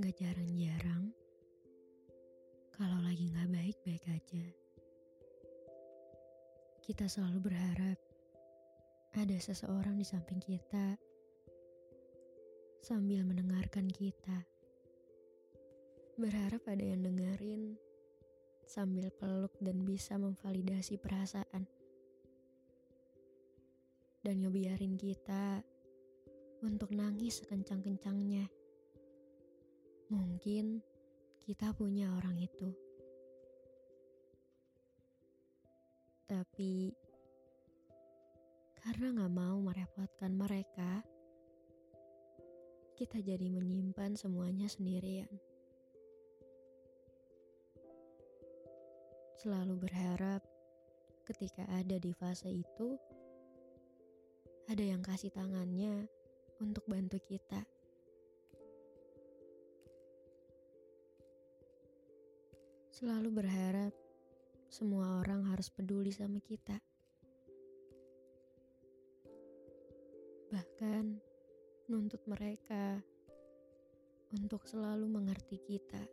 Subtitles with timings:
[0.00, 1.12] Gak jarang-jarang,
[2.72, 4.44] kalau lagi gak baik-baik aja,
[6.80, 8.00] kita selalu berharap
[9.12, 10.96] ada seseorang di samping kita
[12.80, 14.48] sambil mendengarkan kita.
[16.16, 17.76] Berharap ada yang dengerin
[18.64, 21.68] sambil peluk dan bisa memvalidasi perasaan.
[24.24, 25.60] Dan ngebiarin kita
[26.64, 28.59] untuk nangis sekencang-kencangnya.
[30.10, 30.82] Mungkin
[31.46, 32.74] kita punya orang itu.
[36.26, 36.90] Tapi
[38.74, 41.06] karena gak mau merepotkan mereka,
[42.98, 45.30] kita jadi menyimpan semuanya sendirian.
[49.38, 50.42] Selalu berharap
[51.22, 52.98] ketika ada di fase itu,
[54.66, 56.10] ada yang kasih tangannya
[56.58, 57.62] untuk bantu kita.
[63.00, 63.96] Selalu berharap
[64.68, 66.76] semua orang harus peduli sama kita.
[70.52, 71.16] Bahkan
[71.88, 73.00] nuntut mereka
[74.36, 76.04] untuk selalu mengerti kita.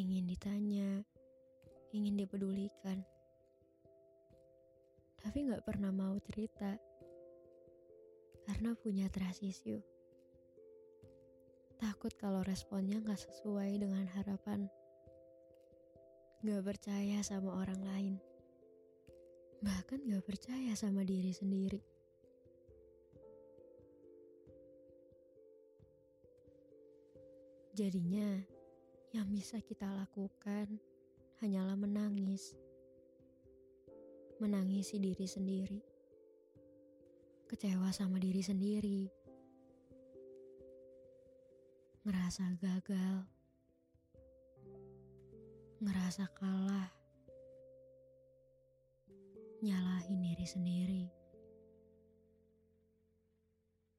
[0.00, 1.04] Ingin ditanya,
[1.92, 3.04] ingin dipedulikan.
[5.20, 6.72] Tapi gak pernah mau cerita.
[8.48, 9.84] Karena punya trust issue.
[11.84, 14.64] Takut kalau responnya gak sesuai dengan harapan.
[16.40, 18.14] Gak percaya sama orang lain.
[19.60, 21.84] Bahkan gak percaya sama diri sendiri.
[27.76, 28.32] Jadinya,
[29.12, 30.80] yang bisa kita lakukan
[31.44, 32.56] hanyalah menangis.
[34.40, 35.84] Menangisi diri sendiri.
[37.44, 39.23] Kecewa sama diri sendiri.
[42.04, 43.24] Ngerasa gagal.
[45.80, 46.92] Ngerasa kalah.
[49.64, 51.04] Nyalahin diri sendiri.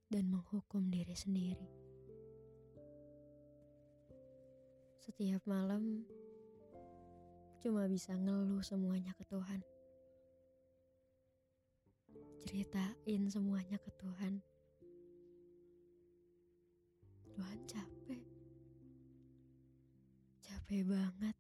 [0.06, 1.66] Dan menghukum diri sendiri.
[5.02, 6.06] Setiap malam
[7.66, 9.66] cuma bisa ngeluh semuanya ke Tuhan.
[12.46, 14.46] Ceritain semuanya ke Tuhan.
[17.34, 17.95] Tuhan capek.
[20.66, 21.38] Capek banget.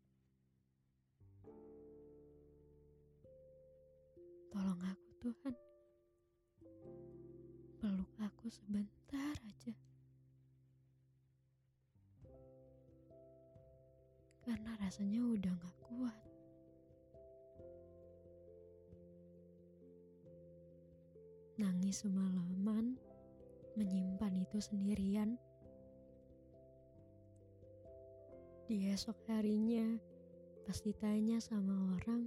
[4.54, 5.56] Tolong aku Tuhan.
[7.82, 9.74] Peluk aku sebentar aja.
[14.46, 16.22] Karena rasanya udah gak kuat.
[21.58, 22.94] Nangis semalaman,
[23.74, 25.34] menyimpan itu sendirian.
[28.66, 29.94] Di esok harinya,
[30.66, 32.26] pas ditanya sama orang,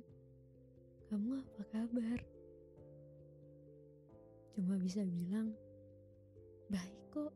[1.10, 2.20] kamu apa kabar?
[4.54, 5.50] Cuma bisa bilang,
[6.70, 7.34] baik kok.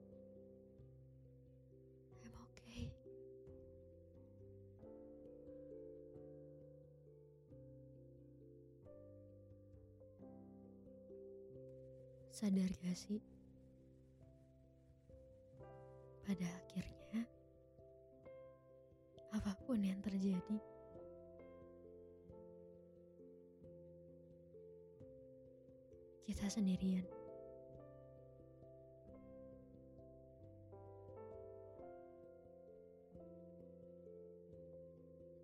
[2.23, 2.87] I'm okay.
[12.31, 13.19] Sadar gak sih?
[16.23, 16.92] Pada akhirnya,
[19.83, 20.59] apa pun yang terjadi,
[26.23, 27.03] kita sendirian.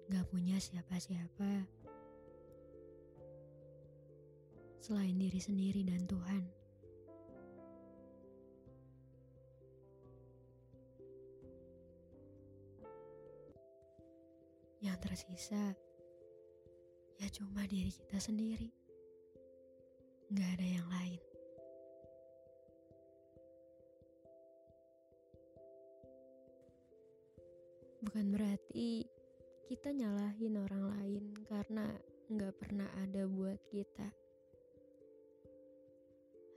[0.06, 1.66] Gak punya siapa-siapa
[4.78, 6.57] selain diri sendiri dan Tuhan.
[14.98, 15.72] Tersisa
[17.18, 18.70] ya cuma diri kita sendiri.
[20.34, 21.22] Gak ada yang lain.
[28.04, 29.06] Bukan berarti
[29.66, 31.92] kita nyalahin orang lain karena
[32.60, 34.08] pernah ada buat kita.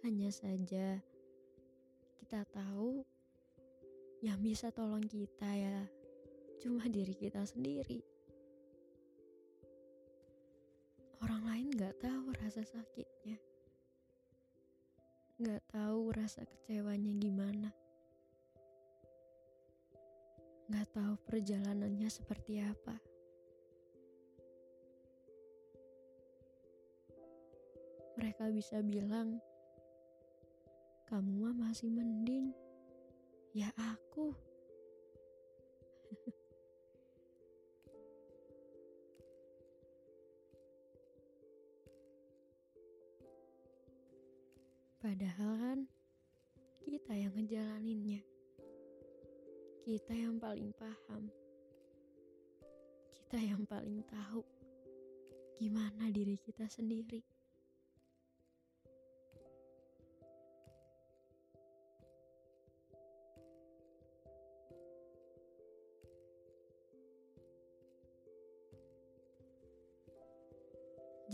[0.03, 0.99] Hanya saja
[2.19, 3.05] kita tahu
[4.21, 5.87] yang bisa tolong kita ya
[6.61, 8.20] cuma diri kita sendiri.
[11.91, 13.37] Orang lain gak tahu rasa sakitnya.
[15.43, 17.69] Gak tahu rasa kecewanya gimana.
[20.71, 22.95] Gak tahu perjalanannya seperti apa.
[28.15, 29.43] Mereka bisa bilang,
[31.11, 32.55] kamu mah masih mending.
[33.51, 34.31] Ya aku.
[45.01, 45.79] Padahal kan
[46.85, 48.21] kita yang ngejalaninnya.
[49.81, 51.25] Kita yang paling paham.
[53.09, 54.45] Kita yang paling tahu
[55.57, 57.25] gimana diri kita sendiri.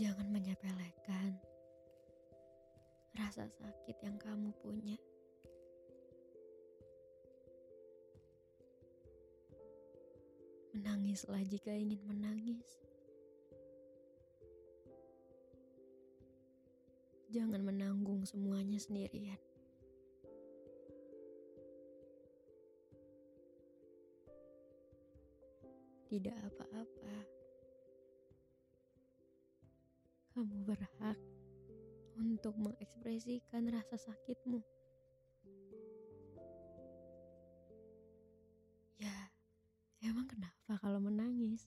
[0.00, 1.47] Jangan menyepelekan
[3.28, 4.96] rasa sakit yang kamu punya.
[10.72, 12.64] Menangislah jika ingin menangis.
[17.28, 19.36] Jangan menanggung semuanya sendirian.
[26.08, 27.16] Tidak apa-apa.
[30.32, 30.96] Kamu berhak
[32.38, 34.62] untuk mengekspresikan rasa sakitmu.
[39.02, 39.34] Ya,
[40.06, 41.66] emang kenapa kalau menangis?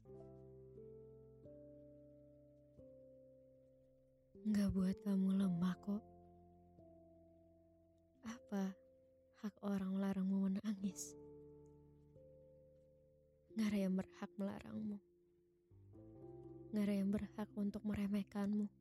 [4.47, 6.03] Nggak buat kamu lemah kok.
[8.23, 8.71] Apa
[9.44, 11.19] hak orang melarangmu menangis?
[13.59, 14.97] Nggak ada yang berhak melarangmu.
[16.71, 18.81] Gak ada yang berhak untuk meremehkanmu.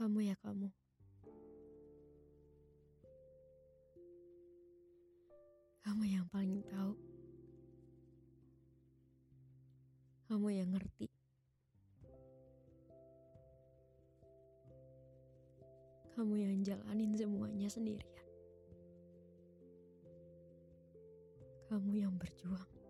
[0.00, 0.72] Kamu ya kamu.
[5.84, 6.96] Kamu yang paling tahu.
[10.32, 11.12] Kamu yang ngerti.
[16.16, 18.28] Kamu yang jalanin semuanya sendirian.
[21.68, 22.81] Kamu yang berjuang.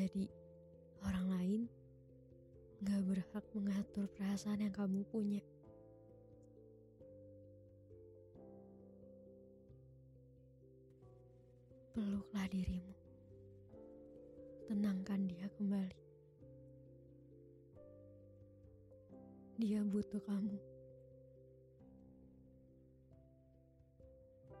[0.00, 0.32] Jadi,
[1.04, 1.60] orang lain
[2.88, 5.44] gak berhak mengatur perasaan yang kamu punya.
[11.92, 12.96] Peluklah dirimu.
[14.72, 16.00] Tenangkan dia kembali.
[19.60, 20.56] Dia butuh kamu.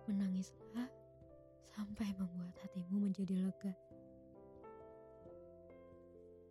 [0.04, 0.92] Menangislah
[1.64, 3.72] sampai membuat hatimu menjadi lega.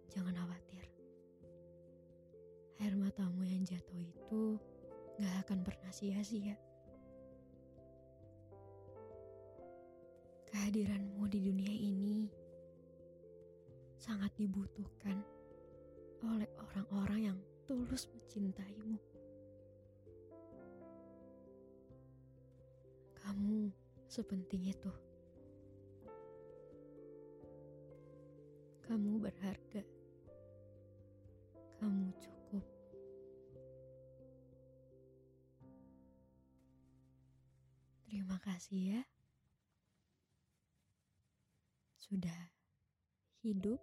[0.09, 0.85] Jangan khawatir.
[2.81, 4.57] Air matamu yang jatuh itu
[5.21, 6.57] gak akan pernah sia-sia.
[10.49, 12.25] Kehadiranmu di dunia ini
[14.01, 15.21] sangat dibutuhkan
[16.25, 17.37] oleh orang-orang yang
[17.69, 18.97] tulus mencintaimu.
[23.13, 23.69] Kamu
[24.09, 24.89] sepenting itu.
[28.89, 29.85] Kamu berharga
[31.79, 32.63] kamu cukup.
[38.03, 39.01] Terima kasih ya.
[41.95, 42.51] Sudah
[43.39, 43.79] hidup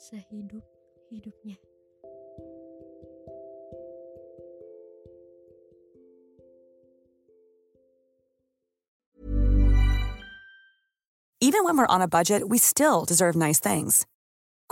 [0.00, 1.60] sehidup-hidupnya.
[11.42, 14.06] Even when we're on a budget, we still deserve nice things.